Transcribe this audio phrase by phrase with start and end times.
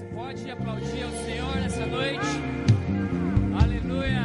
[0.00, 2.24] Você pode aplaudir ao Senhor nessa noite?
[3.62, 4.22] Aleluia!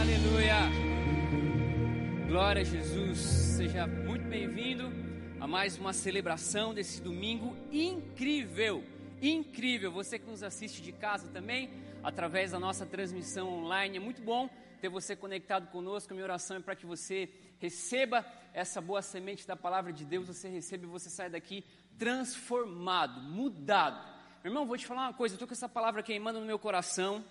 [0.00, 2.28] Aleluia!
[2.28, 3.18] Glória a Jesus!
[3.18, 4.92] Seja muito bem-vindo
[5.40, 8.84] a mais uma celebração desse domingo incrível!
[9.20, 9.90] Incrível!
[9.90, 11.70] Você que nos assiste de casa também,
[12.00, 14.48] através da nossa transmissão online, é muito bom
[14.80, 16.14] ter você conectado conosco.
[16.14, 20.48] Minha oração é para que você receba essa boa semente da palavra de Deus, você
[20.48, 21.64] recebe e você sai daqui
[21.98, 24.13] transformado, mudado.
[24.44, 27.24] Irmão, vou te falar uma coisa, eu estou com essa palavra queimando no meu coração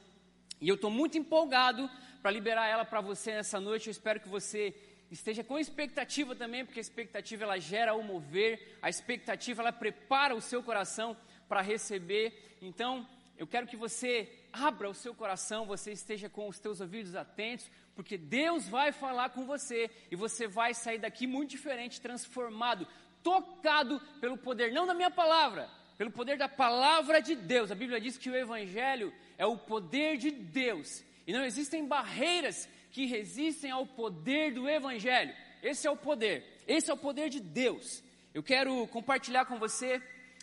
[0.60, 1.88] e eu estou muito empolgado
[2.24, 3.86] para liberar ela para você nessa noite.
[3.86, 4.74] Eu espero que você
[5.12, 10.34] esteja com expectativa também, porque a expectativa ela gera o mover, a expectativa ela prepara
[10.34, 11.16] o seu coração
[11.48, 12.58] para receber.
[12.60, 13.08] Então,
[13.38, 17.70] eu quero que você abra o seu coração, você esteja com os teus ouvidos atentos,
[17.96, 22.88] porque Deus vai falar com você e você vai sair daqui muito diferente, transformado,
[23.22, 27.72] tocado pelo poder, não da minha palavra, pelo poder da palavra de Deus.
[27.72, 32.68] A Bíblia diz que o Evangelho é o poder de Deus e não existem barreiras
[32.92, 35.34] que resistem ao poder do Evangelho.
[35.62, 38.04] Esse é o poder, esse é o poder de Deus.
[38.34, 40.02] Eu quero compartilhar com você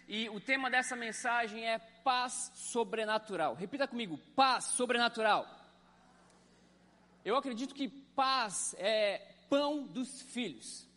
[0.09, 3.55] e o tema dessa mensagem é paz sobrenatural.
[3.55, 5.47] Repita comigo: paz sobrenatural.
[7.25, 10.89] Eu acredito que paz é pão dos filhos.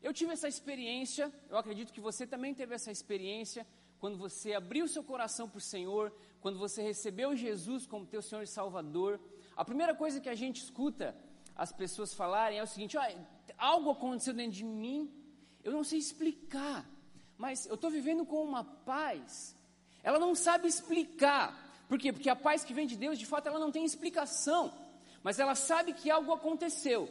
[0.00, 3.66] Eu tive essa experiência, eu acredito que você também teve essa experiência
[4.00, 8.42] quando você abriu seu coração para o Senhor, quando você recebeu Jesus como teu Senhor
[8.42, 9.20] e Salvador.
[9.56, 11.16] A primeira coisa que a gente escuta
[11.56, 13.12] as pessoas falarem é o seguinte: ah,
[13.56, 15.10] algo aconteceu dentro de mim,
[15.64, 16.88] eu não sei explicar,
[17.36, 19.56] mas eu estou vivendo com uma paz.
[20.02, 21.66] Ela não sabe explicar.
[21.88, 22.12] Por quê?
[22.12, 24.72] Porque a paz que vem de Deus, de fato, ela não tem explicação,
[25.22, 27.08] mas ela sabe que algo aconteceu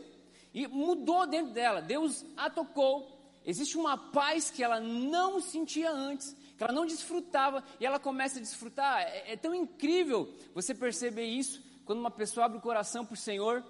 [0.54, 1.82] e mudou dentro dela.
[1.82, 3.18] Deus a tocou.
[3.46, 8.40] Existe uma paz que ela não sentia antes, que ela não desfrutava, e ela começa
[8.40, 9.02] a desfrutar.
[9.02, 13.18] É, é tão incrível você perceber isso quando uma pessoa abre o coração para o
[13.18, 13.64] Senhor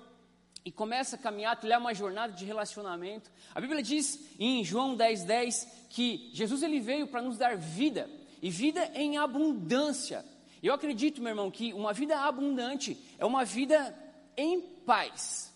[0.63, 3.31] e começa a caminhar, trilhar uma jornada de relacionamento.
[3.53, 8.09] A Bíblia diz em João 10,10 10, que Jesus ele veio para nos dar vida,
[8.41, 10.25] e vida em abundância.
[10.61, 13.95] Eu acredito, meu irmão, que uma vida abundante é uma vida
[14.35, 15.53] em paz.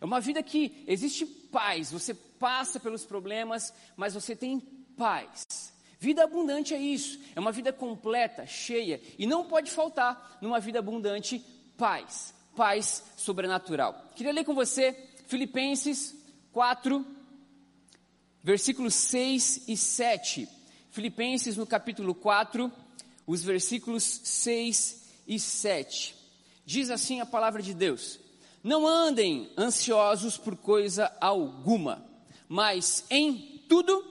[0.00, 4.60] É uma vida que existe paz, você passa pelos problemas, mas você tem
[4.96, 5.73] paz.
[6.04, 10.78] Vida abundante é isso, é uma vida completa, cheia, e não pode faltar numa vida
[10.78, 11.42] abundante
[11.78, 14.10] paz, paz sobrenatural.
[14.14, 14.92] Queria ler com você
[15.26, 16.14] Filipenses
[16.52, 17.06] 4,
[18.42, 20.46] versículos 6 e 7.
[20.90, 22.70] Filipenses no capítulo 4,
[23.26, 26.14] os versículos 6 e 7.
[26.66, 28.20] Diz assim a palavra de Deus:
[28.62, 32.04] não andem ansiosos por coisa alguma,
[32.46, 34.04] mas em tudo,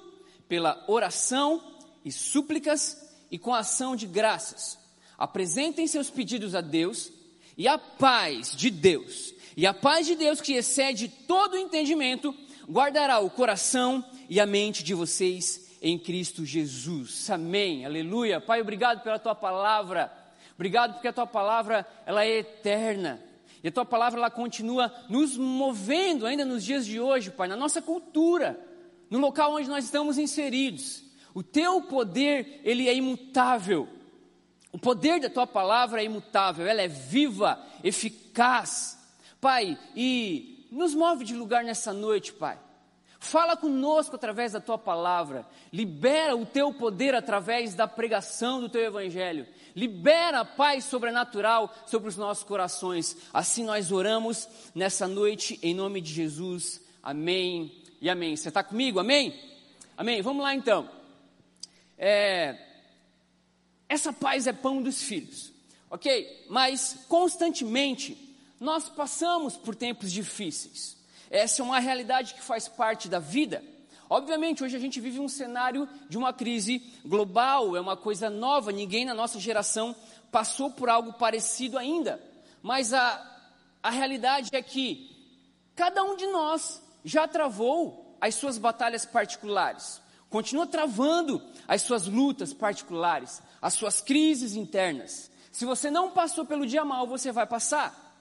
[0.49, 1.72] pela oração
[2.03, 2.97] e súplicas
[3.31, 4.77] e com ação de graças,
[5.17, 7.11] apresentem seus pedidos a Deus
[7.57, 12.35] e a paz de Deus, e a paz de Deus que excede todo o entendimento,
[12.67, 17.29] guardará o coração e a mente de vocês em Cristo Jesus.
[17.29, 17.85] Amém.
[17.85, 18.39] Aleluia.
[18.39, 20.11] Pai, obrigado pela tua palavra.
[20.55, 23.21] Obrigado porque a tua palavra ela é eterna.
[23.63, 27.55] E a tua palavra ela continua nos movendo ainda nos dias de hoje, Pai, na
[27.55, 28.59] nossa cultura,
[29.09, 31.03] no local onde nós estamos inseridos.
[31.33, 33.87] O teu poder, ele é imutável.
[34.71, 38.97] O poder da tua palavra é imutável, ela é viva, eficaz.
[39.39, 42.57] Pai, e nos move de lugar nessa noite, Pai.
[43.19, 45.47] Fala conosco através da tua palavra.
[45.71, 49.47] Libera o teu poder através da pregação do teu evangelho.
[49.73, 53.15] Libera a paz sobrenatural sobre os nossos corações.
[53.33, 56.81] Assim nós oramos nessa noite em nome de Jesus.
[57.01, 57.71] Amém
[58.01, 58.35] e amém.
[58.35, 58.99] Você está comigo?
[58.99, 59.33] Amém?
[59.95, 60.21] Amém.
[60.21, 60.89] Vamos lá então.
[61.97, 62.57] É,
[63.87, 65.51] essa paz é pão dos filhos,
[65.89, 66.45] ok?
[66.49, 68.17] Mas constantemente
[68.59, 70.97] nós passamos por tempos difíceis.
[71.29, 73.63] Essa é uma realidade que faz parte da vida.
[74.09, 78.71] Obviamente, hoje a gente vive um cenário de uma crise global, é uma coisa nova,
[78.71, 79.95] ninguém na nossa geração
[80.31, 82.21] passou por algo parecido ainda.
[82.61, 83.21] Mas a,
[83.81, 85.09] a realidade é que
[85.75, 89.99] cada um de nós já travou as suas batalhas particulares,
[90.33, 95.29] continua travando as suas lutas particulares, as suas crises internas.
[95.51, 98.17] Se você não passou pelo dia mal, você vai passar.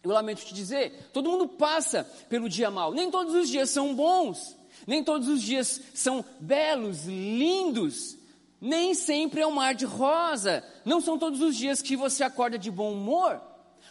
[0.00, 2.92] Eu lamento te dizer, todo mundo passa pelo dia mal.
[2.92, 8.16] Nem todos os dias são bons, nem todos os dias são belos, lindos.
[8.60, 10.62] Nem sempre é um mar de rosa.
[10.84, 13.40] Não são todos os dias que você acorda de bom humor.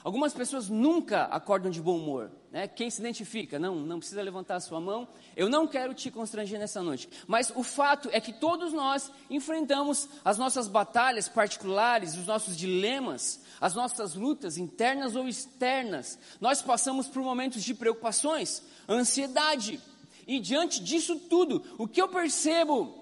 [0.05, 2.29] Algumas pessoas nunca acordam de bom humor.
[2.51, 2.67] Né?
[2.67, 3.57] Quem se identifica?
[3.57, 5.07] Não, não precisa levantar a sua mão.
[5.35, 7.09] Eu não quero te constranger nessa noite.
[7.25, 13.41] Mas o fato é que todos nós enfrentamos as nossas batalhas particulares, os nossos dilemas,
[13.59, 16.19] as nossas lutas internas ou externas.
[16.39, 19.81] Nós passamos por momentos de preocupações, ansiedade.
[20.27, 22.93] E diante disso tudo, o que eu percebo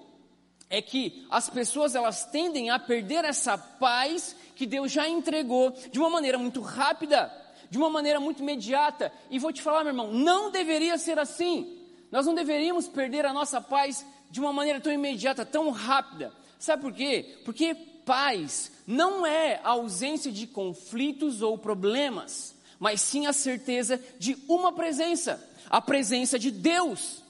[0.70, 5.98] é que as pessoas elas tendem a perder essa paz que Deus já entregou de
[5.98, 7.32] uma maneira muito rápida,
[7.70, 9.12] de uma maneira muito imediata.
[9.30, 11.78] E vou te falar, meu irmão, não deveria ser assim.
[12.10, 16.32] Nós não deveríamos perder a nossa paz de uma maneira tão imediata, tão rápida.
[16.58, 17.36] Sabe por quê?
[17.44, 24.36] Porque paz não é a ausência de conflitos ou problemas, mas sim a certeza de
[24.48, 27.22] uma presença, a presença de Deus.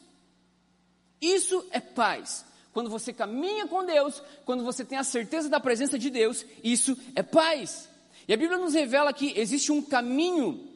[1.20, 2.44] Isso é paz.
[2.74, 6.98] Quando você caminha com Deus, quando você tem a certeza da presença de Deus, isso
[7.14, 7.88] é paz.
[8.26, 10.68] E a Bíblia nos revela que existe um caminho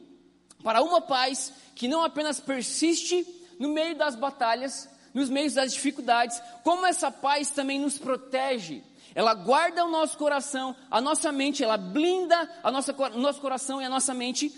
[0.63, 3.27] para uma paz que não apenas persiste
[3.59, 8.81] no meio das batalhas, nos meios das dificuldades, como essa paz também nos protege.
[9.13, 13.81] Ela guarda o nosso coração, a nossa mente, ela blinda a nossa, o nosso coração
[13.81, 14.53] e a nossa mente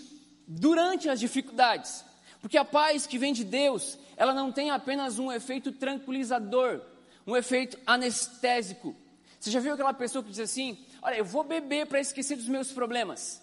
[0.46, 2.04] durante as dificuldades.
[2.40, 6.82] Porque a paz que vem de Deus, ela não tem apenas um efeito tranquilizador,
[7.26, 8.96] um efeito anestésico.
[9.38, 12.48] Você já viu aquela pessoa que diz assim: Olha, eu vou beber para esquecer dos
[12.48, 13.42] meus problemas?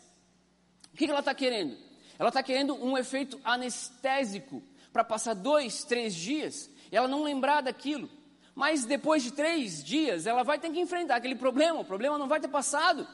[0.94, 1.78] O que, que ela está querendo?
[2.18, 4.62] Ela está querendo um efeito anestésico
[4.92, 8.10] para passar dois, três dias e ela não lembrar daquilo.
[8.56, 11.80] Mas depois de três dias, ela vai ter que enfrentar aquele problema.
[11.80, 13.08] O problema não vai ter passado.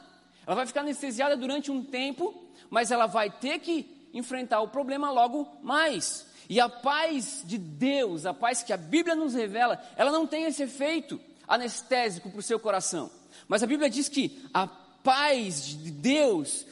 [0.45, 5.11] Ela vai ficar anestesiada durante um tempo, mas ela vai ter que enfrentar o problema
[5.11, 6.25] logo mais.
[6.49, 10.43] E a paz de Deus, a paz que a Bíblia nos revela, ela não tem
[10.45, 13.09] esse efeito anestésico para o seu coração.
[13.47, 16.65] Mas a Bíblia diz que a paz de Deus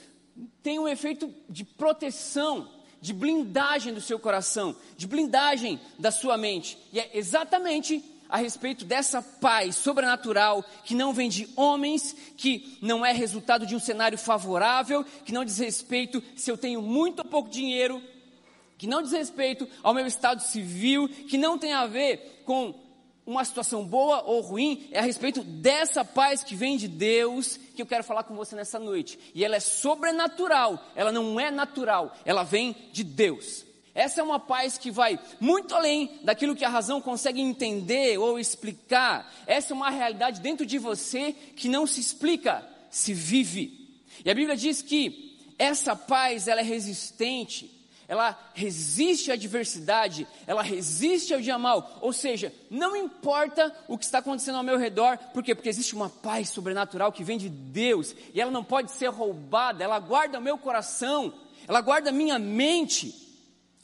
[0.62, 2.70] tem um efeito de proteção,
[3.02, 6.78] de blindagem do seu coração, de blindagem da sua mente.
[6.92, 13.06] E é exatamente a respeito dessa paz sobrenatural que não vem de homens, que não
[13.06, 17.26] é resultado de um cenário favorável, que não diz respeito se eu tenho muito ou
[17.26, 18.02] pouco dinheiro,
[18.84, 22.76] que não diz respeito ao meu estado civil, que não tem a ver com
[23.26, 27.82] uma situação boa ou ruim, é a respeito dessa paz que vem de Deus que
[27.82, 29.18] eu quero falar com você nessa noite.
[29.34, 33.64] E ela é sobrenatural, ela não é natural, ela vem de Deus.
[33.96, 38.38] Essa é uma paz que vai muito além daquilo que a razão consegue entender ou
[38.38, 39.34] explicar.
[39.48, 43.96] Essa é uma realidade dentro de você que não se explica, se vive.
[44.26, 47.73] E a Bíblia diz que essa paz ela é resistente
[48.08, 52.00] ela resiste à adversidade, ela resiste ao dia mal.
[52.02, 55.56] Ou seja, não importa o que está acontecendo ao meu redor, por quê?
[55.56, 59.84] Porque existe uma paz sobrenatural que vem de Deus e ela não pode ser roubada,
[59.84, 61.34] ela guarda o meu coração,
[61.68, 63.14] ela guarda a minha mente.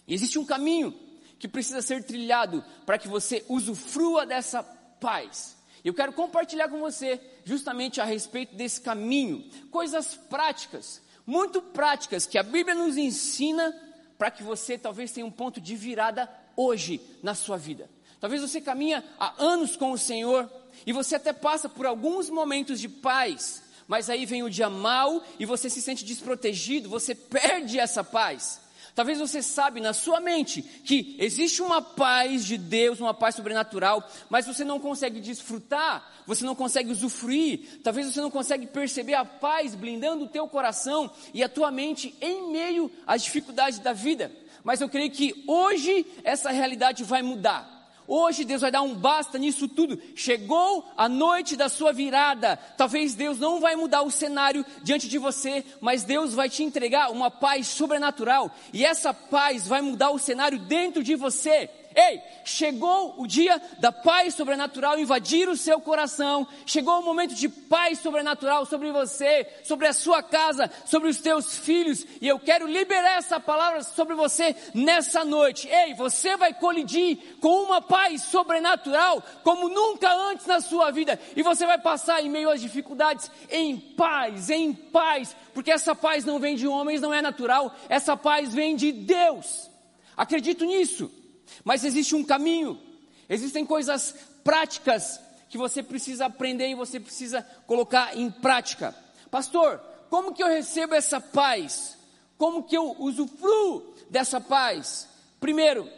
[0.07, 0.93] E existe um caminho
[1.37, 4.61] que precisa ser trilhado para que você usufrua dessa
[4.99, 5.57] paz.
[5.83, 12.37] Eu quero compartilhar com você justamente a respeito desse caminho, coisas práticas, muito práticas que
[12.37, 13.73] a Bíblia nos ensina
[14.19, 17.89] para que você talvez tenha um ponto de virada hoje na sua vida.
[18.19, 20.51] Talvez você caminha há anos com o Senhor
[20.85, 25.23] e você até passa por alguns momentos de paz, mas aí vem o dia mal
[25.39, 28.59] e você se sente desprotegido, você perde essa paz.
[28.95, 34.07] Talvez você sabe na sua mente que existe uma paz de Deus, uma paz sobrenatural,
[34.29, 39.25] mas você não consegue desfrutar, você não consegue usufruir, talvez você não consegue perceber a
[39.25, 44.31] paz blindando o teu coração e a tua mente em meio às dificuldades da vida.
[44.63, 47.78] Mas eu creio que hoje essa realidade vai mudar.
[48.11, 50.01] Hoje Deus vai dar um basta nisso tudo.
[50.15, 52.57] Chegou a noite da sua virada.
[52.75, 57.11] Talvez Deus não vai mudar o cenário diante de você, mas Deus vai te entregar
[57.11, 58.49] uma paz sobrenatural.
[58.73, 61.69] E essa paz vai mudar o cenário dentro de você.
[61.99, 66.47] Ei, chegou o dia da paz sobrenatural invadir o seu coração.
[66.65, 71.57] Chegou o momento de paz sobrenatural sobre você, sobre a sua casa, sobre os teus
[71.57, 72.05] filhos.
[72.21, 75.67] E eu quero liberar essa palavra sobre você nessa noite.
[75.67, 81.19] Ei, você vai colidir com uma paz sobrenatural como nunca antes na sua vida.
[81.35, 85.35] E você vai passar em meio às dificuldades em paz, em paz.
[85.53, 87.75] Porque essa paz não vem de homens, não é natural.
[87.89, 89.69] Essa paz vem de Deus.
[90.15, 91.18] Acredito nisso.
[91.63, 92.79] Mas existe um caminho,
[93.27, 98.95] existem coisas práticas que você precisa aprender e você precisa colocar em prática.
[99.31, 99.79] Pastor,
[100.09, 101.97] como que eu recebo essa paz?
[102.37, 105.07] Como que eu usufruo dessa paz?
[105.39, 105.89] Primeiro,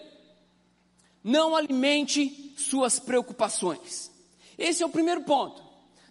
[1.24, 4.12] não alimente suas preocupações.
[4.58, 5.62] Esse é o primeiro ponto.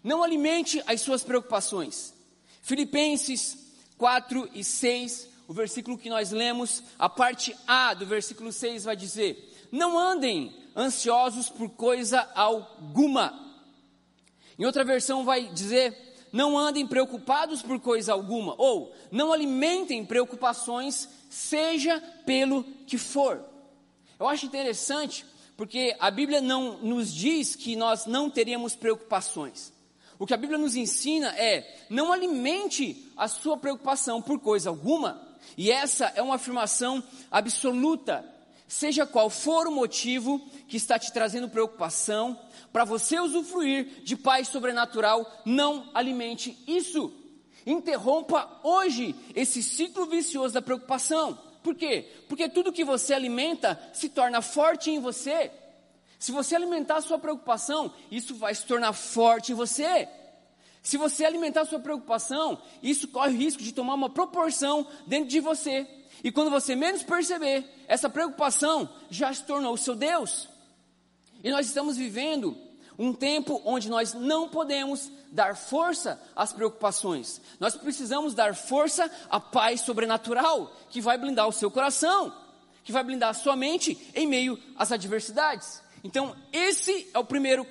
[0.02, 2.14] Não alimente as suas preocupações.
[2.62, 3.56] Filipenses
[3.98, 8.94] 4 e 6, o versículo que nós lemos, a parte A do versículo 6 vai
[8.94, 13.52] dizer: Não andem ansiosos por coisa alguma.
[14.56, 21.08] Em outra versão vai dizer: Não andem preocupados por coisa alguma, ou não alimentem preocupações,
[21.28, 23.44] seja pelo que for.
[24.20, 25.26] Eu acho interessante
[25.56, 29.72] porque a Bíblia não nos diz que nós não teríamos preocupações.
[30.16, 35.28] O que a Bíblia nos ensina é: não alimente a sua preocupação por coisa alguma,
[35.56, 38.24] e essa é uma afirmação absoluta.
[38.66, 42.38] Seja qual for o motivo que está te trazendo preocupação,
[42.72, 47.12] para você usufruir de paz sobrenatural, não alimente isso.
[47.66, 51.36] Interrompa hoje esse ciclo vicioso da preocupação.
[51.62, 52.08] Por quê?
[52.28, 55.50] Porque tudo que você alimenta se torna forte em você.
[56.18, 60.08] Se você alimentar a sua preocupação, isso vai se tornar forte em você.
[60.82, 65.40] Se você alimentar sua preocupação, isso corre o risco de tomar uma proporção dentro de
[65.40, 65.86] você.
[66.24, 70.48] E quando você menos perceber, essa preocupação já se tornou o seu Deus.
[71.42, 72.56] E nós estamos vivendo
[72.98, 77.40] um tempo onde nós não podemos dar força às preocupações.
[77.58, 82.34] Nós precisamos dar força à paz sobrenatural, que vai blindar o seu coração,
[82.84, 85.82] que vai blindar a sua mente em meio às adversidades.
[86.04, 87.64] Então, esse é o primeiro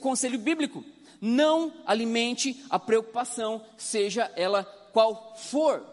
[0.00, 0.84] conselho bíblico.
[1.20, 5.84] Não alimente a preocupação, seja ela qual for.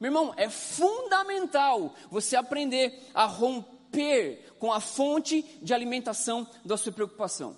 [0.00, 6.92] Meu irmão, é fundamental você aprender a romper com a fonte de alimentação da sua
[6.92, 7.56] preocupação.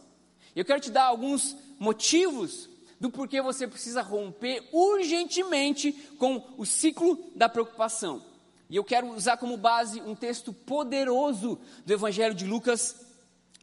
[0.54, 2.68] Eu quero te dar alguns motivos
[3.00, 8.22] do porquê você precisa romper urgentemente com o ciclo da preocupação.
[8.68, 12.96] E eu quero usar como base um texto poderoso do Evangelho de Lucas,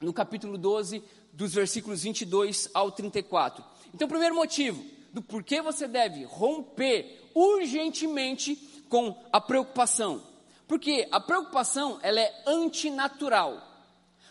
[0.01, 1.03] no capítulo 12,
[1.35, 3.63] dos versículos 22 ao 34.
[3.93, 8.55] Então, o primeiro motivo do porquê você deve romper urgentemente
[8.89, 10.21] com a preocupação.
[10.67, 13.61] Porque a preocupação, ela é antinatural.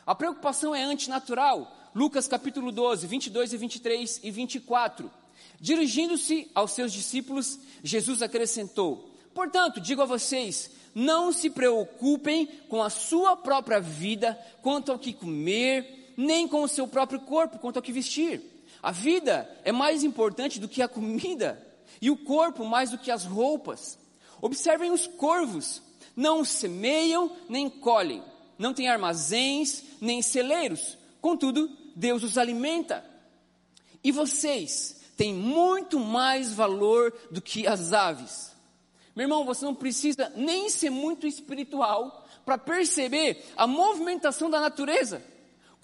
[0.07, 1.71] A preocupação é antinatural.
[1.95, 5.11] Lucas capítulo 12, 22 e 23 e 24.
[5.61, 12.91] Dirigindo-se aos seus discípulos, Jesus acrescentou: Portanto, digo a vocês, não se preocupem com a
[12.91, 17.83] sua própria vida, quanto ao que comer, nem com o seu próprio corpo, quanto ao
[17.83, 18.41] que vestir.
[18.83, 21.61] A vida é mais importante do que a comida,
[22.01, 23.99] e o corpo mais do que as roupas.
[24.41, 25.83] Observem os corvos,
[26.15, 28.23] não semeiam nem colhem,
[28.59, 33.05] não têm armazéns nem celeiros, contudo, Deus os alimenta.
[34.03, 38.53] E vocês têm muito mais valor do que as aves.
[39.17, 45.23] Meu irmão, você não precisa nem ser muito espiritual para perceber a movimentação da natureza.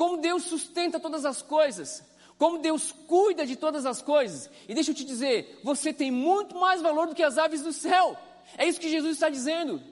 [0.01, 2.03] Como Deus sustenta todas as coisas.
[2.39, 4.49] Como Deus cuida de todas as coisas.
[4.67, 7.71] E deixa eu te dizer, você tem muito mais valor do que as aves do
[7.71, 8.17] céu.
[8.57, 9.83] É isso que Jesus está dizendo.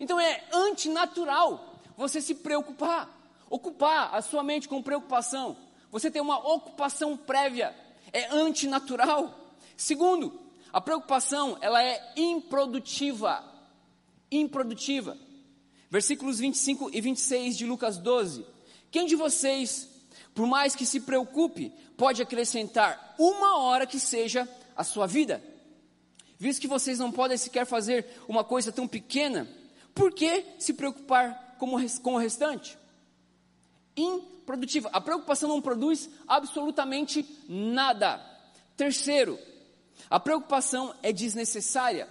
[0.00, 3.14] Então é antinatural você se preocupar.
[3.50, 5.54] Ocupar a sua mente com preocupação
[5.90, 7.74] você tem uma ocupação prévia,
[8.12, 9.54] é antinatural.
[9.76, 10.38] Segundo,
[10.72, 13.42] a preocupação, ela é improdutiva.
[14.30, 15.16] Improdutiva.
[15.90, 18.44] Versículos 25 e 26 de Lucas 12.
[18.90, 19.88] Quem de vocês,
[20.34, 25.42] por mais que se preocupe, pode acrescentar uma hora que seja a sua vida?
[26.38, 29.48] Visto que vocês não podem sequer fazer uma coisa tão pequena,
[29.94, 32.78] por que se preocupar com o restante?
[33.98, 34.88] improdutiva.
[34.92, 38.18] A preocupação não produz absolutamente nada.
[38.76, 39.38] Terceiro,
[40.08, 42.08] a preocupação é desnecessária.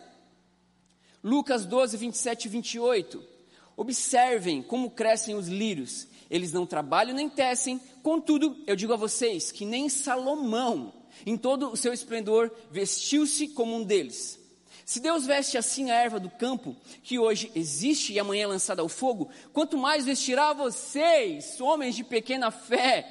[1.23, 3.36] Lucas 12, 27 e 28.
[3.77, 6.07] Observem como crescem os lírios.
[6.31, 7.79] Eles não trabalham nem tecem.
[8.01, 10.91] Contudo, eu digo a vocês que nem Salomão,
[11.23, 14.39] em todo o seu esplendor, vestiu-se como um deles.
[14.83, 18.81] Se Deus veste assim a erva do campo, que hoje existe e amanhã é lançada
[18.81, 23.05] ao fogo, quanto mais vestirá vocês, homens de pequena fé.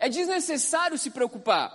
[0.00, 1.72] É desnecessário se preocupar.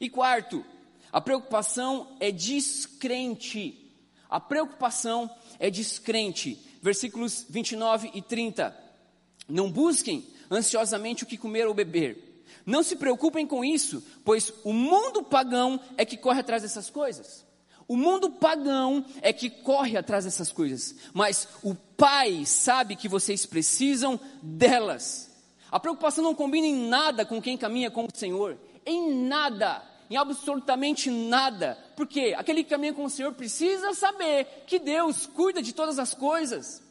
[0.00, 0.64] E quarto,
[1.10, 3.90] a preocupação é descrente.
[4.28, 6.67] A preocupação é descrente.
[6.80, 8.76] Versículos 29 e 30.
[9.48, 12.44] Não busquem ansiosamente o que comer ou beber.
[12.64, 17.46] Não se preocupem com isso, pois o mundo pagão é que corre atrás dessas coisas.
[17.86, 23.46] O mundo pagão é que corre atrás dessas coisas, mas o Pai sabe que vocês
[23.46, 25.30] precisam delas.
[25.70, 30.16] A preocupação não combina em nada com quem caminha com o Senhor, em nada, em
[30.16, 35.72] absolutamente nada, porque aquele que caminha com o Senhor precisa saber que Deus cuida de
[35.72, 36.82] todas as coisas.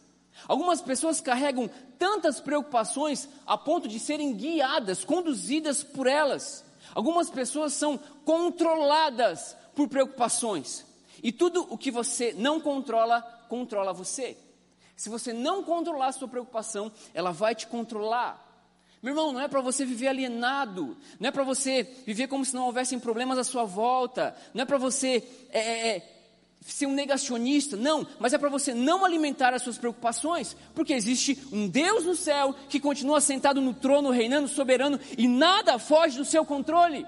[0.48, 6.64] Algumas pessoas carregam tantas preocupações a ponto de serem guiadas, conduzidas por elas.
[6.94, 10.86] Algumas pessoas são controladas por preocupações.
[11.24, 14.38] E tudo o que você não controla, controla você.
[14.96, 18.47] Se você não controlar a sua preocupação, ela vai te controlar.
[19.02, 22.56] Meu irmão, não é para você viver alienado, não é para você viver como se
[22.56, 26.18] não houvessem problemas à sua volta, não é para você é, é, é
[26.62, 31.40] ser um negacionista, não, mas é para você não alimentar as suas preocupações, porque existe
[31.52, 36.26] um Deus no céu que continua sentado no trono, reinando soberano e nada foge do
[36.26, 37.06] seu controle.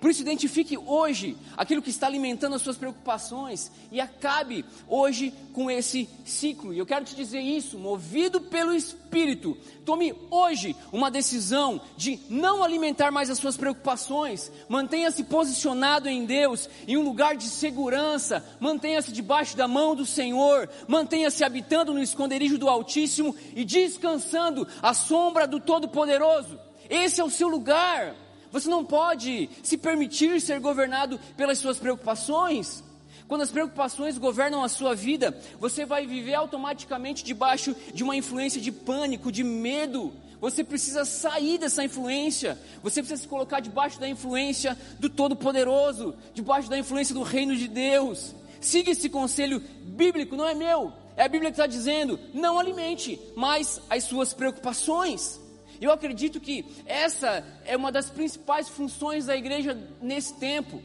[0.00, 5.70] Por isso, identifique hoje aquilo que está alimentando as suas preocupações e acabe hoje com
[5.70, 6.74] esse ciclo.
[6.74, 9.56] E eu quero te dizer isso, movido pelo Espírito.
[9.84, 14.50] Tome hoje uma decisão de não alimentar mais as suas preocupações.
[14.68, 18.44] Mantenha-se posicionado em Deus, em um lugar de segurança.
[18.58, 20.68] Mantenha-se debaixo da mão do Senhor.
[20.88, 26.58] Mantenha-se habitando no esconderijo do Altíssimo e descansando à sombra do Todo-Poderoso.
[26.88, 28.23] Esse é o seu lugar.
[28.54, 32.84] Você não pode se permitir ser governado pelas suas preocupações.
[33.26, 38.60] Quando as preocupações governam a sua vida, você vai viver automaticamente debaixo de uma influência
[38.60, 40.14] de pânico, de medo.
[40.40, 42.56] Você precisa sair dessa influência.
[42.80, 47.66] Você precisa se colocar debaixo da influência do Todo-Poderoso, debaixo da influência do Reino de
[47.66, 48.36] Deus.
[48.60, 50.92] Siga esse conselho bíblico, não é meu.
[51.16, 55.42] É a Bíblia que está dizendo: não alimente mais as suas preocupações.
[55.80, 60.80] Eu acredito que essa é uma das principais funções da igreja nesse tempo.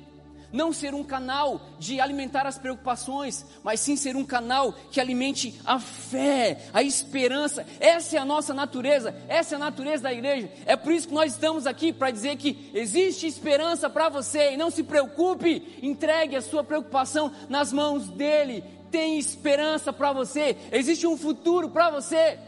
[0.51, 5.59] Não ser um canal de alimentar as preocupações, mas sim ser um canal que alimente
[5.63, 7.65] a fé, a esperança.
[7.79, 10.51] Essa é a nossa natureza, essa é a natureza da igreja.
[10.65, 14.57] É por isso que nós estamos aqui para dizer que existe esperança para você e
[14.57, 18.63] não se preocupe, entregue a sua preocupação nas mãos dele.
[18.89, 22.39] Tem esperança para você, existe um futuro para você.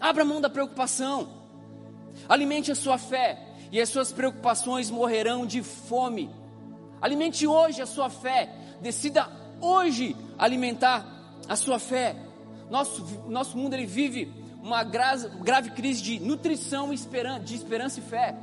[0.00, 1.43] Abra mão da preocupação.
[2.28, 3.38] Alimente a sua fé
[3.70, 6.30] e as suas preocupações morrerão de fome.
[7.00, 8.50] Alimente hoje a sua fé.
[8.80, 9.28] Decida
[9.60, 11.06] hoje alimentar
[11.48, 12.16] a sua fé.
[12.70, 18.36] Nosso, nosso mundo ele vive uma grave, grave crise de nutrição de esperança e fé.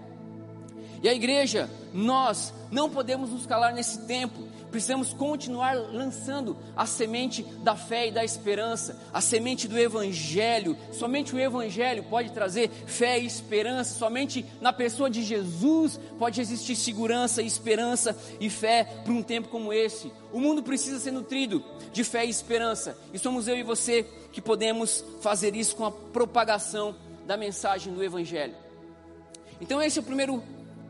[1.01, 7.43] E a igreja, nós não podemos nos calar nesse tempo precisamos continuar lançando a semente
[7.61, 10.77] da fé e da esperança, a semente do Evangelho.
[10.93, 16.75] Somente o Evangelho pode trazer fé e esperança, somente na pessoa de Jesus pode existir
[16.75, 20.11] segurança, esperança e fé para um tempo como esse.
[20.31, 24.41] O mundo precisa ser nutrido de fé e esperança, e somos eu e você que
[24.41, 26.95] podemos fazer isso com a propagação
[27.27, 28.55] da mensagem do Evangelho.
[29.59, 30.41] Então, esse é o primeiro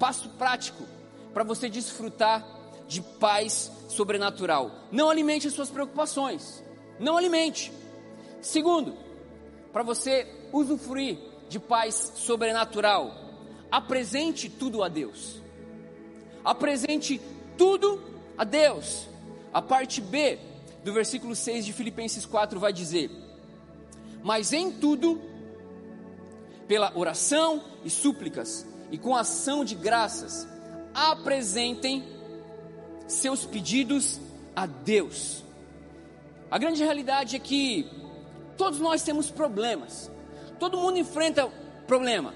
[0.02, 0.84] passo prático
[1.32, 2.44] para você desfrutar
[2.88, 4.72] de paz sobrenatural.
[4.92, 6.64] Não alimente as suas preocupações.
[7.00, 7.72] Não alimente.
[8.42, 8.98] Segundo,
[9.72, 13.14] para você usufruir de paz sobrenatural,
[13.72, 15.40] apresente tudo a Deus.
[16.44, 17.22] Apresente
[17.56, 18.02] tudo
[18.36, 19.08] a Deus.
[19.54, 20.40] A parte B
[20.84, 23.12] do versículo 6 de Filipenses 4 vai dizer:
[24.24, 25.22] Mas em tudo,
[26.68, 30.48] pela oração e súplicas e com ação de graças,
[30.94, 32.04] apresentem
[33.08, 34.20] seus pedidos
[34.56, 35.44] a Deus.
[36.50, 37.90] A grande realidade é que
[38.58, 40.12] todos nós temos problemas,
[40.60, 41.48] todo mundo enfrenta
[41.88, 42.34] problema,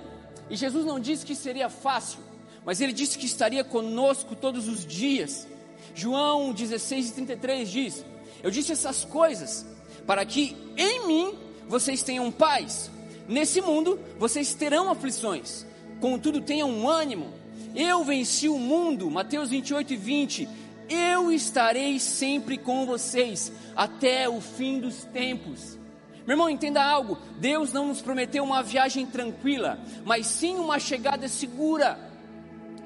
[0.50, 2.20] e Jesus não disse que seria fácil,
[2.66, 5.48] mas ele disse que estaria conosco todos os dias.
[5.94, 8.06] João 16 33 diz:
[8.42, 9.66] Eu disse essas coisas
[10.06, 11.38] para que em mim
[11.68, 12.92] vocês tenham paz.
[13.28, 15.66] Nesse mundo vocês terão aflições,
[16.06, 17.34] contudo tenham um ânimo.
[17.76, 19.10] Eu venci o mundo.
[19.10, 20.50] Mateus 28 e 20
[20.88, 25.80] eu estarei sempre com vocês até o fim dos tempos.
[26.28, 31.28] Meu irmão, entenda algo: Deus não nos prometeu uma viagem tranquila, mas sim uma chegada
[31.28, 31.98] segura.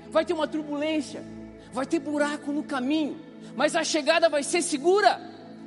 [0.10, 1.22] Vai ter uma turbulência,
[1.74, 3.20] vai ter buraco no caminho,
[3.54, 5.20] mas a chegada vai ser segura.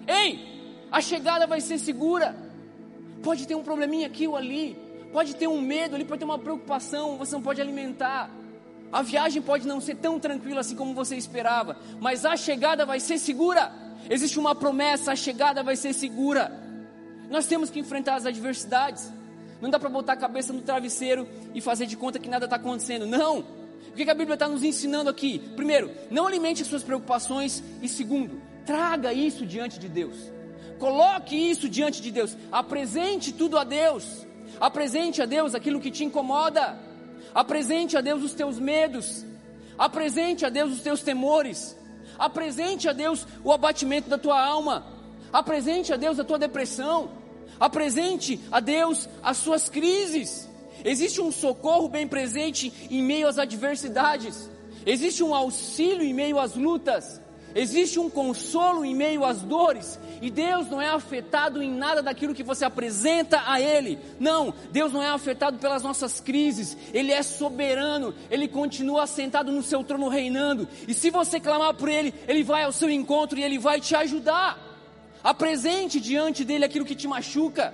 [0.09, 2.35] Ei, a chegada vai ser segura.
[3.23, 4.82] Pode ter um probleminha aqui ou ali,
[5.13, 8.31] pode ter um medo ali, pode ter uma preocupação, você não pode alimentar.
[8.91, 13.01] A viagem pode não ser tão tranquila assim como você esperava, mas a chegada vai
[13.01, 13.73] ser segura.
[14.11, 16.53] Existe uma promessa, a chegada vai ser segura.
[17.31, 19.11] Nós temos que enfrentar as adversidades.
[19.61, 22.57] Não dá para botar a cabeça no travesseiro e fazer de conta que nada está
[22.57, 23.07] acontecendo.
[23.07, 23.39] Não.
[23.39, 25.39] O que a Bíblia está nos ensinando aqui?
[25.55, 27.63] Primeiro, não alimente as suas preocupações.
[27.81, 30.17] E segundo, traga isso diante de Deus.
[30.79, 32.37] Coloque isso diante de Deus.
[32.51, 34.27] Apresente tudo a Deus.
[34.61, 36.79] Apresente a Deus aquilo que te incomoda.
[37.35, 39.25] Apresente a Deus os teus medos.
[39.79, 41.77] Apresente a Deus os teus temores.
[42.19, 44.87] Apresente a Deus o abatimento da tua alma.
[45.33, 47.11] Apresente a Deus a tua depressão.
[47.59, 50.49] Apresente a Deus as suas crises.
[50.85, 54.51] Existe um socorro bem presente em meio às adversidades.
[54.85, 57.21] Existe um auxílio em meio às lutas.
[57.55, 62.35] Existe um consolo em meio às dores, e Deus não é afetado em nada daquilo
[62.35, 63.99] que você apresenta a Ele.
[64.19, 69.63] Não, Deus não é afetado pelas nossas crises, Ele é soberano, Ele continua sentado no
[69.63, 73.43] seu trono reinando, e se você clamar por Ele, Ele vai ao seu encontro e
[73.43, 74.71] Ele vai te ajudar.
[75.23, 77.73] Apresente diante dele aquilo que te machuca,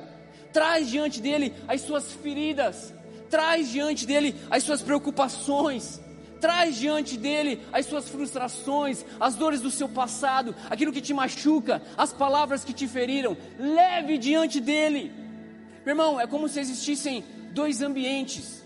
[0.52, 2.92] traz diante dele as suas feridas,
[3.30, 6.00] traz diante dele as suas preocupações
[6.40, 11.82] Traz diante dele as suas frustrações, as dores do seu passado, aquilo que te machuca,
[11.96, 13.36] as palavras que te feriram.
[13.58, 15.12] Leve diante dele.
[15.84, 18.62] Meu irmão, é como se existissem dois ambientes.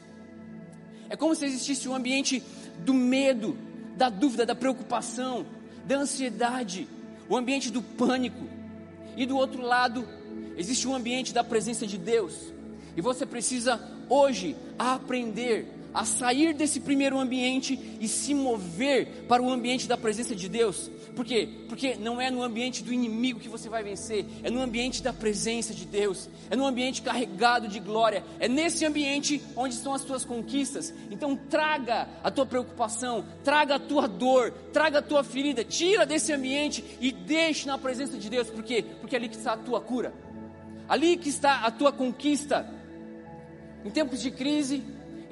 [1.09, 2.43] É como se existisse um ambiente
[2.79, 3.57] do medo,
[3.97, 5.47] da dúvida, da preocupação,
[5.85, 6.89] da ansiedade,
[7.29, 8.47] o ambiente do pânico.
[9.17, 10.09] E do outro lado,
[10.57, 12.53] existe um ambiente da presença de Deus.
[12.97, 19.51] E você precisa hoje aprender a sair desse primeiro ambiente e se mover para o
[19.51, 20.91] ambiente da presença de Deus.
[21.15, 21.49] Por quê?
[21.69, 25.13] Porque não é no ambiente do inimigo que você vai vencer, é no ambiente da
[25.13, 30.05] presença de Deus, é no ambiente carregado de glória, é nesse ambiente onde estão as
[30.05, 30.93] tuas conquistas.
[31.11, 36.33] Então traga a tua preocupação, traga a tua dor, traga a tua ferida, tira desse
[36.33, 38.49] ambiente e deixe na presença de Deus.
[38.49, 38.83] Por quê?
[39.01, 40.15] Porque é ali que está a tua cura.
[40.89, 42.69] Ali que está a tua conquista.
[43.85, 44.83] Em tempos de crise,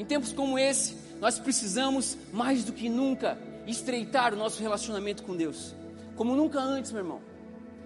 [0.00, 5.36] em tempos como esse, nós precisamos mais do que nunca estreitar o nosso relacionamento com
[5.36, 5.74] Deus,
[6.16, 7.20] como nunca antes, meu irmão.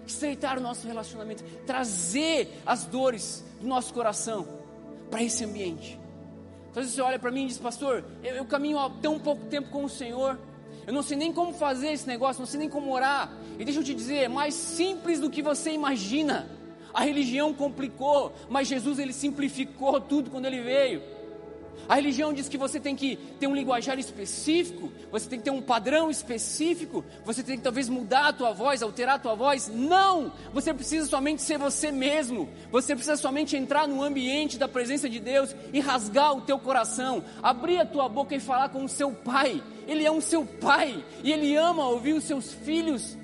[0.07, 4.47] Estreitar o nosso relacionamento, trazer as dores do nosso coração
[5.11, 5.99] para esse ambiente.
[6.71, 9.69] Então você olha para mim e diz, pastor, eu, eu caminho há tão pouco tempo
[9.69, 10.39] com o Senhor,
[10.87, 13.29] eu não sei nem como fazer esse negócio, não sei nem como orar.
[13.59, 16.49] E deixa eu te dizer, é mais simples do que você imagina.
[16.93, 21.14] A religião complicou, mas Jesus ele simplificou tudo quando ele veio.
[21.87, 25.51] A religião diz que você tem que ter um linguajar específico, você tem que ter
[25.51, 29.69] um padrão específico, você tem que talvez mudar a tua voz, alterar a tua voz.
[29.73, 30.31] Não!
[30.53, 32.49] Você precisa somente ser você mesmo.
[32.71, 37.23] Você precisa somente entrar no ambiente da presença de Deus e rasgar o teu coração,
[37.41, 39.63] abrir a tua boca e falar com o seu pai.
[39.87, 43.15] Ele é um seu pai e ele ama ouvir os seus filhos.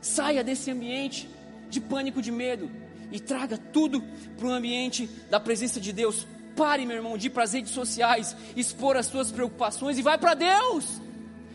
[0.00, 1.28] Saia desse ambiente
[1.68, 2.70] de pânico, de medo
[3.10, 4.02] e traga tudo
[4.36, 7.72] para o ambiente da presença de Deus Pare, meu irmão, de ir para as redes
[7.72, 11.00] sociais, expor as suas preocupações e vai para Deus.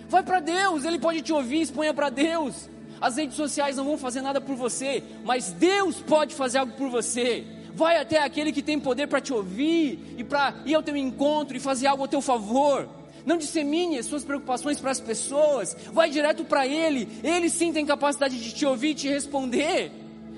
[0.09, 2.69] Vai para Deus, Ele pode te ouvir, exponha para Deus.
[2.99, 6.89] As redes sociais não vão fazer nada por você, mas Deus pode fazer algo por
[6.89, 7.45] você.
[7.73, 11.55] Vai até aquele que tem poder para te ouvir e para ir ao teu encontro
[11.55, 12.89] e fazer algo a teu favor.
[13.25, 15.77] Não dissemine as suas preocupações para as pessoas.
[15.93, 17.07] Vai direto para Ele.
[17.23, 19.91] Ele sim tem capacidade de te ouvir e te responder.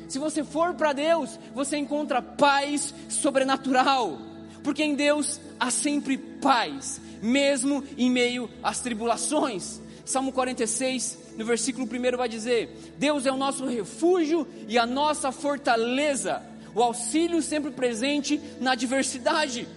[0.08, 4.31] Se você for para Deus, você encontra paz sobrenatural
[4.64, 9.82] porque em Deus há sempre paz, mesmo em meio às tribulações.
[10.06, 15.32] Salmo 46, no versículo 1 vai dizer: Deus é o nosso refúgio e a nossa
[15.32, 16.42] fortaleza,
[16.76, 19.68] o auxílio sempre presente na adversidade.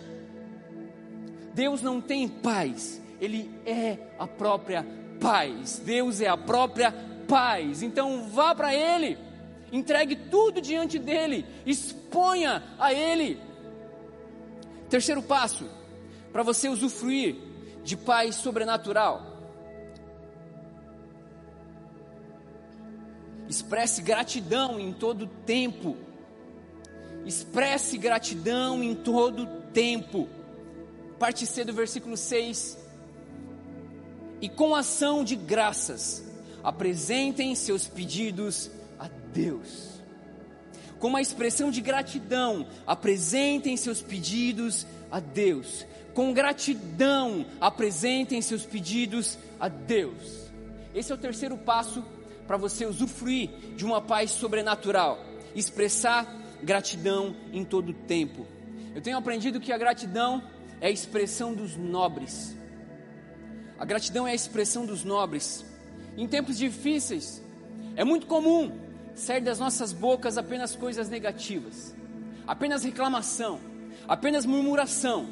[1.54, 4.84] Deus não tem paz, Ele é a própria
[5.20, 5.80] paz.
[5.84, 6.92] Deus é a própria
[7.28, 7.82] paz.
[7.82, 9.16] Então vá para Ele,
[9.72, 13.38] entregue tudo diante dEle, exponha a Ele
[14.94, 15.68] Terceiro passo,
[16.32, 17.34] para você usufruir
[17.82, 19.26] de paz sobrenatural.
[23.48, 25.96] Expresse gratidão em todo tempo.
[27.26, 30.28] Expresse gratidão em todo tempo.
[31.18, 32.78] Parte C do versículo 6.
[34.40, 36.24] E com ação de graças,
[36.62, 39.93] apresentem seus pedidos a Deus
[40.98, 45.86] com uma expressão de gratidão, apresentem seus pedidos a Deus.
[46.14, 50.50] Com gratidão, apresentem seus pedidos a Deus.
[50.94, 52.04] Esse é o terceiro passo
[52.46, 55.18] para você usufruir de uma paz sobrenatural.
[55.54, 56.26] Expressar
[56.62, 58.46] gratidão em todo o tempo.
[58.94, 60.42] Eu tenho aprendido que a gratidão
[60.80, 62.56] é a expressão dos nobres.
[63.78, 65.64] A gratidão é a expressão dos nobres.
[66.16, 67.42] Em tempos difíceis,
[67.96, 71.94] é muito comum sair das nossas bocas apenas coisas negativas,
[72.46, 73.60] apenas reclamação,
[74.08, 75.26] apenas murmuração.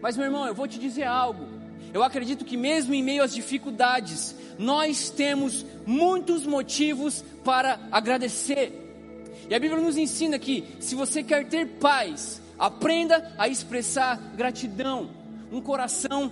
[0.00, 1.46] Mas, meu irmão, eu vou te dizer algo.
[1.92, 8.86] Eu acredito que, mesmo em meio às dificuldades, nós temos muitos motivos para agradecer.
[9.48, 15.10] E a Bíblia nos ensina que, se você quer ter paz, aprenda a expressar gratidão.
[15.50, 16.30] Um coração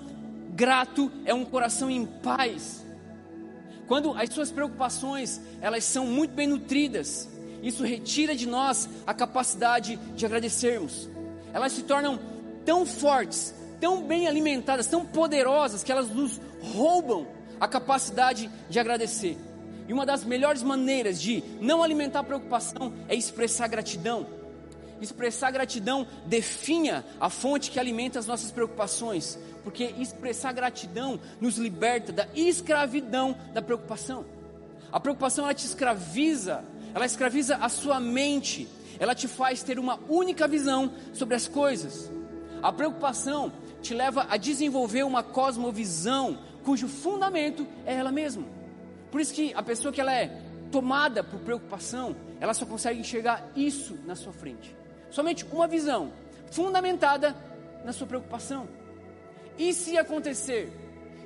[0.50, 2.85] grato é um coração em paz.
[3.86, 7.28] Quando as suas preocupações, elas são muito bem nutridas,
[7.62, 11.08] isso retira de nós a capacidade de agradecermos.
[11.52, 12.18] Elas se tornam
[12.64, 17.26] tão fortes, tão bem alimentadas, tão poderosas que elas nos roubam
[17.60, 19.36] a capacidade de agradecer.
[19.88, 24.26] E uma das melhores maneiras de não alimentar preocupação é expressar gratidão.
[25.00, 32.12] Expressar gratidão definha a fonte que alimenta as nossas preocupações, porque expressar gratidão nos liberta
[32.12, 34.24] da escravidão da preocupação.
[34.90, 39.98] A preocupação ela te escraviza, ela escraviza a sua mente, ela te faz ter uma
[40.08, 42.10] única visão sobre as coisas.
[42.62, 48.44] A preocupação te leva a desenvolver uma cosmovisão cujo fundamento é ela mesma.
[49.10, 53.46] Por isso que a pessoa que ela é tomada por preocupação, ela só consegue enxergar
[53.54, 54.74] isso na sua frente.
[55.16, 56.12] Somente uma visão
[56.50, 57.34] fundamentada
[57.82, 58.68] na sua preocupação.
[59.56, 60.70] E se acontecer?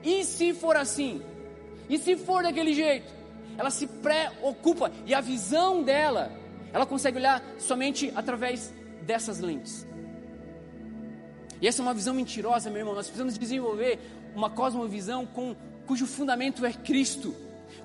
[0.04, 1.20] E se for assim?
[1.88, 3.12] E se for daquele jeito?
[3.58, 6.30] Ela se preocupa e a visão dela,
[6.72, 8.72] ela consegue olhar somente através
[9.02, 9.84] dessas lentes.
[11.60, 12.94] E essa é uma visão mentirosa, meu irmão.
[12.94, 13.98] Nós precisamos desenvolver
[14.36, 17.34] uma cosmovisão com, cujo fundamento é Cristo,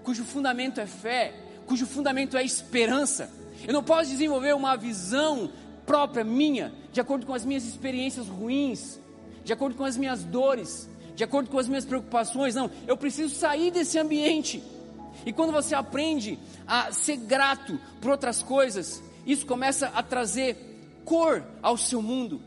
[0.03, 1.33] cujo fundamento é fé,
[1.65, 3.27] cujo fundamento é esperança.
[3.67, 5.49] Eu não posso desenvolver uma visão
[5.85, 8.99] própria minha, de acordo com as minhas experiências ruins,
[9.43, 12.55] de acordo com as minhas dores, de acordo com as minhas preocupações.
[12.55, 14.61] Não, eu preciso sair desse ambiente.
[15.25, 20.57] E quando você aprende a ser grato por outras coisas, isso começa a trazer
[21.05, 22.41] cor ao seu mundo.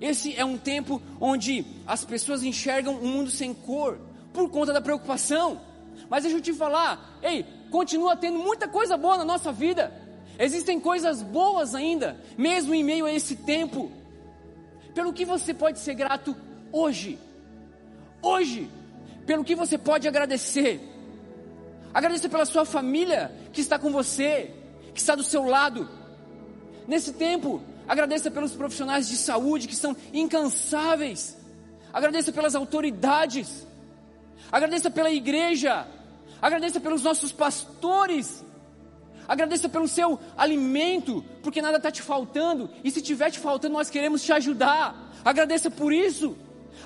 [0.00, 3.98] Esse é um tempo onde as pessoas enxergam um mundo sem cor
[4.32, 5.60] por conta da preocupação.
[6.08, 9.92] Mas deixa eu te falar, ei, continua tendo muita coisa boa na nossa vida.
[10.38, 13.90] Existem coisas boas ainda, mesmo em meio a esse tempo.
[14.94, 16.36] Pelo que você pode ser grato
[16.72, 17.18] hoje?
[18.22, 18.70] Hoje,
[19.26, 20.80] pelo que você pode agradecer?
[21.92, 24.50] Agradeça pela sua família que está com você,
[24.92, 25.88] que está do seu lado.
[26.86, 31.36] Nesse tempo, Agradeça pelos profissionais de saúde que são incansáveis.
[31.92, 33.66] Agradeça pelas autoridades.
[34.50, 35.86] Agradeça pela igreja.
[36.42, 38.44] Agradeça pelos nossos pastores.
[39.28, 42.70] Agradeça pelo seu alimento, porque nada está te faltando.
[42.84, 45.12] E se tiver te faltando, nós queremos te ajudar.
[45.24, 46.36] Agradeça por isso.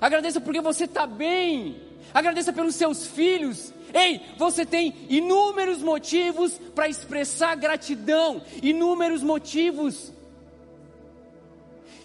[0.00, 1.76] Agradeça porque você está bem.
[2.14, 3.72] Agradeça pelos seus filhos.
[3.92, 10.12] Ei, você tem inúmeros motivos para expressar gratidão, inúmeros motivos.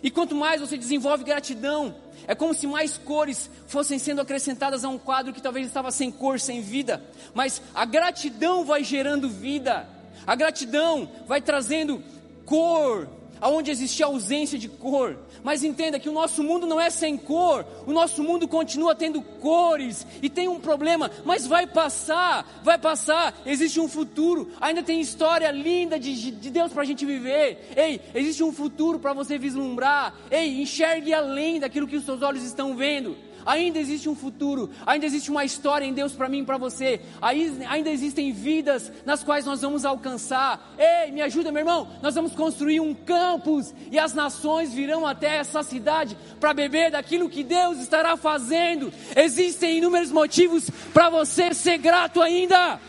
[0.04, 1.96] E quanto mais você desenvolve gratidão,
[2.28, 6.12] é como se mais cores fossem sendo acrescentadas a um quadro que talvez estava sem
[6.12, 7.04] cor, sem vida.
[7.34, 9.88] Mas a gratidão vai gerando vida.
[10.26, 12.04] A gratidão vai trazendo
[12.46, 13.08] cor,
[13.42, 15.18] aonde existia ausência de cor.
[15.44, 19.22] Mas entenda que o nosso mundo não é sem cor, o nosso mundo continua tendo
[19.22, 23.40] cores e tem um problema, mas vai passar, vai passar.
[23.46, 27.72] Existe um futuro, ainda tem história linda de, de Deus para a gente viver.
[27.76, 30.16] Ei, existe um futuro para você vislumbrar.
[30.32, 33.16] Ei, enxergue além daquilo que os seus olhos estão vendo.
[33.46, 37.00] Ainda existe um futuro, ainda existe uma história em Deus para mim e para você.
[37.22, 40.74] Ainda existem vidas nas quais nós vamos alcançar.
[40.78, 41.88] Ei, me ajuda, meu irmão.
[42.02, 47.30] Nós vamos construir um campus e as nações virão até essa cidade para beber daquilo
[47.30, 48.92] que Deus estará fazendo.
[49.16, 52.80] Existem inúmeros motivos para você ser grato ainda.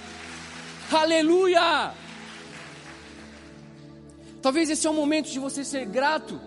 [0.90, 1.92] Aleluia!
[4.40, 6.40] Talvez esse é o momento de você ser grato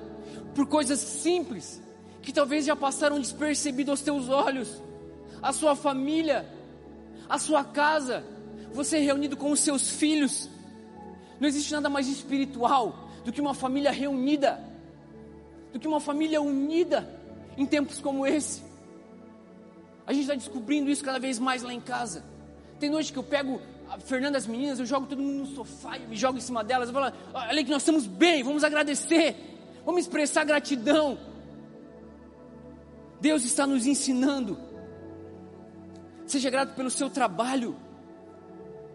[0.56, 1.82] por coisas simples
[2.22, 4.82] que talvez já passaram despercebido aos teus olhos,
[5.42, 6.46] a sua família,
[7.28, 8.24] a sua casa,
[8.74, 10.50] você reunido com os seus filhos.
[11.40, 14.60] Não existe nada mais espiritual do que uma família reunida,
[15.72, 17.10] do que uma família unida
[17.58, 18.64] em tempos como esse.
[20.06, 22.24] A gente está descobrindo isso cada vez mais lá em casa.
[22.80, 25.98] Tem noite que eu pego a Fernanda as meninas, eu jogo todo mundo no sofá,
[25.98, 29.36] eu me jogo em cima delas, eu falo, olha que nós estamos bem, vamos agradecer,
[29.86, 31.18] vamos expressar gratidão.
[33.22, 34.58] Deus está nos ensinando.
[36.26, 37.76] Seja grato pelo seu trabalho,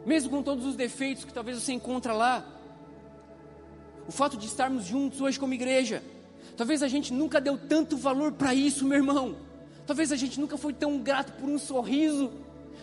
[0.07, 2.47] mesmo com todos os defeitos que talvez você encontra lá.
[4.07, 6.03] O fato de estarmos juntos hoje como igreja,
[6.57, 9.37] talvez a gente nunca deu tanto valor para isso, meu irmão.
[9.87, 12.31] Talvez a gente nunca foi tão grato por um sorriso.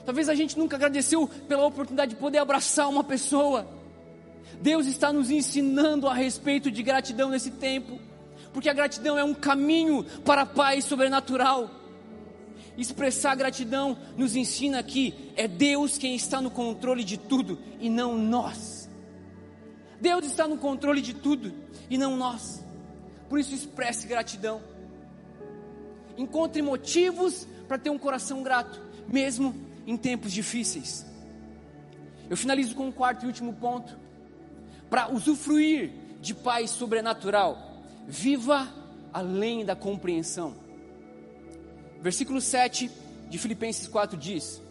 [0.06, 3.68] Talvez a gente nunca agradeceu pela oportunidade de poder abraçar uma pessoa.
[4.62, 8.00] Deus está nos ensinando a respeito de gratidão nesse tempo
[8.54, 11.70] porque a gratidão é um caminho para a paz sobrenatural.
[12.78, 18.18] Expressar gratidão nos ensina que é Deus quem está no controle de tudo e não
[18.18, 18.90] nós.
[20.00, 21.54] Deus está no controle de tudo
[21.90, 22.64] e não nós.
[23.30, 24.62] Por isso, expresse gratidão.
[26.18, 31.06] Encontre motivos para ter um coração grato, mesmo em tempos difíceis.
[32.30, 33.98] Eu finalizo com um quarto e último ponto.
[34.90, 37.71] Para usufruir de paz sobrenatural
[38.12, 38.68] viva
[39.14, 40.54] além da compreensão.
[42.02, 42.92] Versículo 7
[43.30, 44.62] de Filipenses 4 diz: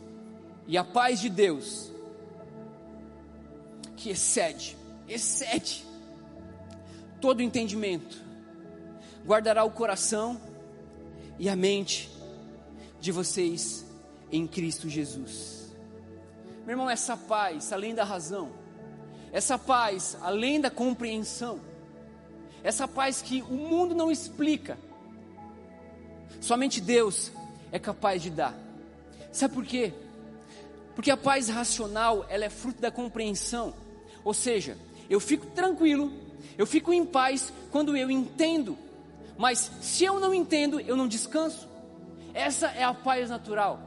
[0.68, 1.90] E a paz de Deus,
[3.96, 4.76] que excede,
[5.08, 5.86] excede
[7.18, 8.22] todo entendimento,
[9.24, 10.38] guardará o coração
[11.38, 12.10] e a mente
[13.00, 13.86] de vocês
[14.30, 15.72] em Cristo Jesus.
[16.66, 18.52] Meu irmão, essa paz, além da razão,
[19.32, 21.69] essa paz, além da compreensão,
[22.62, 24.78] essa paz que o mundo não explica,
[26.40, 27.32] somente Deus
[27.72, 28.54] é capaz de dar.
[29.32, 29.92] Sabe por quê?
[30.94, 33.72] Porque a paz racional, ela é fruto da compreensão.
[34.24, 34.76] Ou seja,
[35.08, 36.12] eu fico tranquilo,
[36.58, 38.76] eu fico em paz quando eu entendo.
[39.38, 41.68] Mas se eu não entendo, eu não descanso.
[42.34, 43.80] Essa é a paz natural.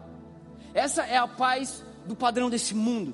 [0.73, 3.13] Essa é a paz do padrão desse mundo.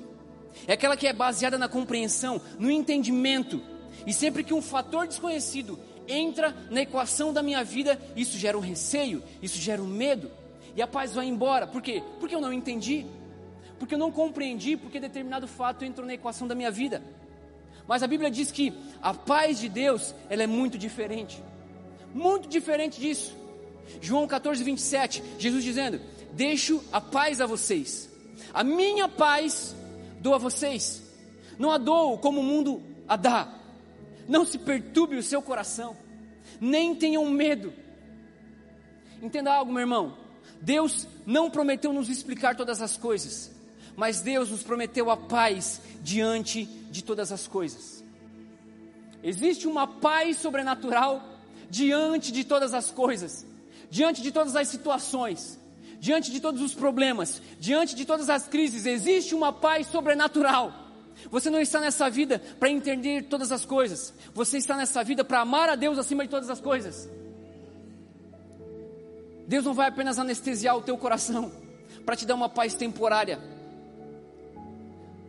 [0.66, 3.60] É aquela que é baseada na compreensão, no entendimento.
[4.06, 8.60] E sempre que um fator desconhecido entra na equação da minha vida, isso gera um
[8.60, 10.30] receio, isso gera um medo.
[10.74, 11.66] E a paz vai embora.
[11.66, 12.02] Por quê?
[12.18, 13.06] Porque eu não entendi.
[13.78, 17.02] Porque eu não compreendi porque determinado fato entrou na equação da minha vida.
[17.86, 21.42] Mas a Bíblia diz que a paz de Deus, ela é muito diferente.
[22.14, 23.36] Muito diferente disso.
[24.00, 26.00] João 14, 27, Jesus dizendo:
[26.32, 28.08] Deixo a paz a vocês,
[28.52, 29.74] a minha paz
[30.20, 31.02] dou a vocês,
[31.58, 33.59] não a dou como o mundo a dá.
[34.30, 35.96] Não se perturbe o seu coração,
[36.60, 37.72] nem tenham medo.
[39.20, 40.16] Entenda algo, meu irmão.
[40.62, 43.50] Deus não prometeu nos explicar todas as coisas,
[43.96, 48.04] mas Deus nos prometeu a paz diante de todas as coisas.
[49.20, 53.44] Existe uma paz sobrenatural diante de todas as coisas,
[53.90, 55.58] diante de todas as situações,
[55.98, 60.89] diante de todos os problemas, diante de todas as crises, existe uma paz sobrenatural.
[61.30, 65.40] Você não está nessa vida para entender todas as coisas, você está nessa vida para
[65.40, 67.08] amar a Deus acima de todas as coisas.
[69.46, 71.50] Deus não vai apenas anestesiar o teu coração
[72.06, 73.40] para te dar uma paz temporária.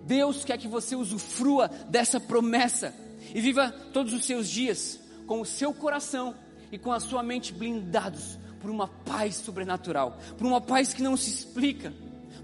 [0.06, 2.94] Deus quer que você usufrua dessa promessa
[3.34, 6.36] e viva todos os seus dias com o seu coração
[6.72, 11.18] e com a sua mente blindados por uma paz sobrenatural, por uma paz que não
[11.18, 11.94] se explica,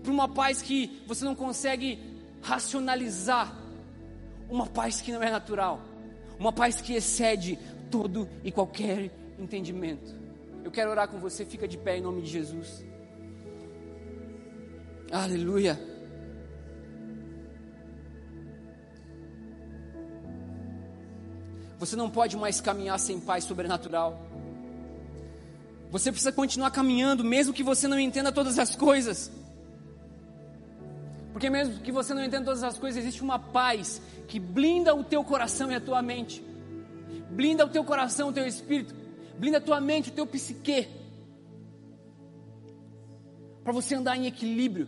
[0.03, 1.99] por uma paz que você não consegue
[2.47, 3.53] racionalizar,
[4.49, 5.81] uma paz que não é natural,
[6.39, 7.59] uma paz que excede
[7.91, 10.15] todo e qualquer entendimento.
[10.63, 12.85] Eu quero orar com você, fica de pé em nome de Jesus.
[15.11, 15.77] Aleluia.
[21.79, 24.25] Você não pode mais caminhar sem paz sobrenatural.
[25.91, 29.31] Você precisa continuar caminhando, mesmo que você não entenda todas as coisas.
[31.37, 35.03] Porque mesmo que você não entenda todas as coisas, existe uma paz que blinda o
[35.03, 36.43] teu coração e a tua mente.
[37.29, 38.95] Blinda o teu coração, o teu espírito.
[39.37, 40.87] Blinda a tua mente, o teu psique.
[43.63, 44.87] Para você andar em equilíbrio.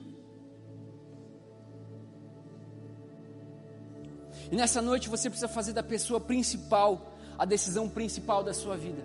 [4.52, 9.04] E nessa noite você precisa fazer da pessoa principal a decisão principal da sua vida.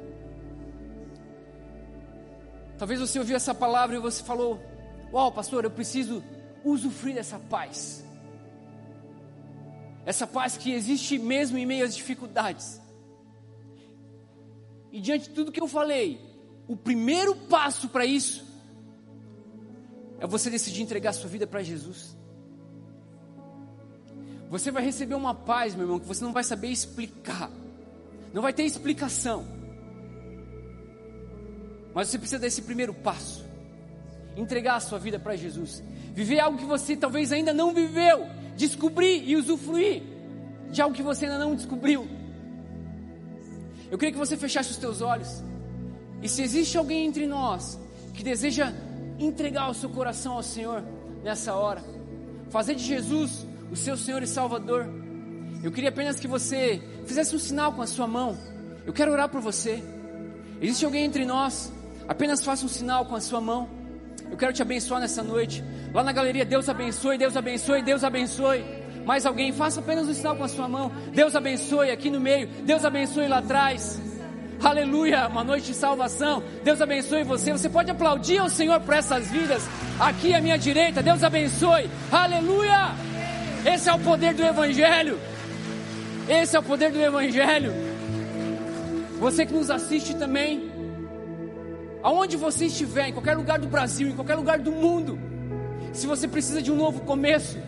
[2.78, 4.59] Talvez você ouviu essa palavra e você falou:
[5.12, 6.24] Uau, pastor, eu preciso
[6.64, 8.05] usufruir dessa paz.
[10.07, 12.81] Essa paz que existe mesmo em meio às dificuldades.
[14.92, 16.20] E diante de tudo que eu falei,
[16.68, 18.44] o primeiro passo para isso
[20.20, 22.16] é você decidir entregar sua vida para Jesus.
[24.50, 27.50] Você vai receber uma paz, meu irmão, que você não vai saber explicar.
[28.33, 29.46] Não vai ter explicação.
[31.92, 33.44] Mas você precisa desse primeiro passo.
[34.36, 35.82] Entregar a sua vida para Jesus.
[36.12, 38.26] Viver algo que você talvez ainda não viveu.
[38.56, 40.02] Descobrir e usufruir
[40.70, 42.06] de algo que você ainda não descobriu.
[43.90, 45.42] Eu queria que você fechasse os teus olhos.
[46.22, 47.78] E se existe alguém entre nós
[48.12, 48.72] que deseja
[49.18, 50.82] entregar o seu coração ao Senhor
[51.22, 51.82] nessa hora,
[52.50, 54.88] fazer de Jesus o seu Senhor e Salvador,
[55.62, 58.36] eu queria apenas que você fizesse um sinal com a sua mão.
[58.86, 59.82] Eu quero orar por você.
[60.60, 61.72] Existe alguém entre nós
[62.06, 63.68] Apenas faça um sinal com a sua mão.
[64.30, 65.62] Eu quero te abençoar nessa noite.
[65.92, 68.64] Lá na galeria, Deus abençoe, Deus abençoe, Deus abençoe.
[69.04, 70.90] Mais alguém, faça apenas um sinal com a sua mão.
[71.12, 74.00] Deus abençoe aqui no meio, Deus abençoe lá atrás.
[74.62, 76.42] Aleluia, uma noite de salvação.
[76.62, 77.52] Deus abençoe você.
[77.52, 79.62] Você pode aplaudir ao Senhor por essas vidas.
[80.00, 81.90] Aqui à minha direita, Deus abençoe.
[82.10, 82.92] Aleluia!
[83.64, 85.18] Esse é o poder do Evangelho.
[86.29, 87.72] Esse é o poder do Evangelho.
[89.18, 90.70] Você que nos assiste também,
[92.05, 95.19] aonde você estiver, em qualquer lugar do Brasil, em qualquer lugar do mundo,
[95.94, 97.59] se você precisa de um novo começo,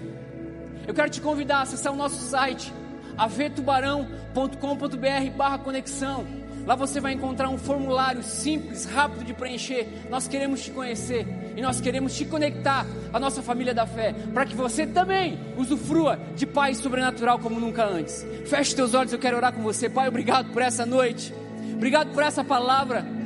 [0.86, 2.72] eu quero te convidar a acessar o nosso site
[3.16, 6.26] avetubarão.com.br barra conexão.
[6.66, 9.88] Lá você vai encontrar um formulário simples, rápido de preencher.
[10.10, 11.26] Nós queremos te conhecer.
[11.56, 12.84] e nós queremos te conectar
[13.14, 17.86] à nossa família da fé, para que você também usufrua de paz sobrenatural como nunca
[17.86, 18.26] antes.
[18.44, 19.88] Feche teus olhos, eu quero orar com você.
[19.88, 21.32] Pai, obrigado por essa noite.
[21.74, 23.16] Obrigado por essa palavra.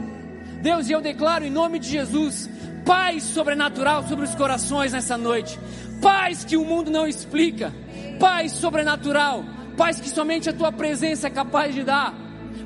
[0.60, 2.48] Deus, e eu declaro em nome de Jesus,
[2.84, 5.58] paz sobrenatural sobre os corações nessa noite.
[6.00, 7.72] Paz que o mundo não explica.
[8.18, 9.44] Paz sobrenatural.
[9.76, 12.14] Paz que somente a tua presença é capaz de dar.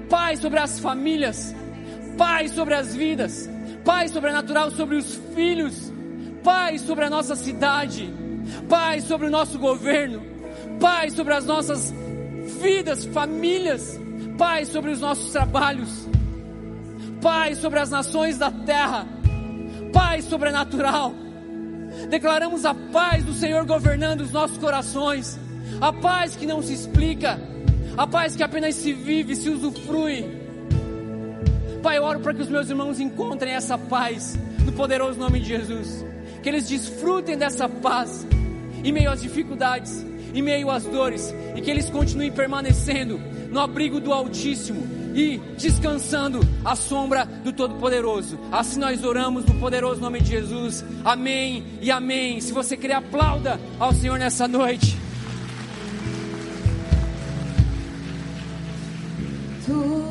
[0.09, 1.55] Paz sobre as famílias.
[2.19, 3.49] Paz sobre as vidas.
[3.85, 5.93] Paz sobrenatural sobre os filhos.
[6.43, 8.13] Paz sobre a nossa cidade.
[8.69, 10.23] Paz sobre o nosso governo.
[10.81, 11.93] Paz sobre as nossas
[12.61, 13.99] vidas, famílias.
[14.37, 16.09] Paz sobre os nossos trabalhos.
[17.25, 19.07] Paz sobre as nações da terra.
[19.95, 21.15] Paz sobrenatural.
[22.11, 25.41] Declaramos a paz do Senhor governando os nossos corações.
[25.81, 27.41] A paz que não se explica.
[27.97, 30.23] A paz que apenas se vive, se usufrui.
[31.83, 35.47] Pai, eu oro para que os meus irmãos encontrem essa paz no poderoso nome de
[35.47, 36.05] Jesus.
[36.43, 38.27] Que eles desfrutem dessa paz
[38.85, 40.05] em meio às dificuldades,
[40.35, 43.19] em meio às dores, e que eles continuem permanecendo
[43.51, 48.39] no abrigo do Altíssimo e descansando à sombra do Todo-Poderoso.
[48.51, 50.85] Assim nós oramos no poderoso nome de Jesus.
[51.05, 52.41] Amém e amém.
[52.41, 54.99] Se você quer, aplauda ao Senhor nessa noite.
[59.65, 60.04] Tu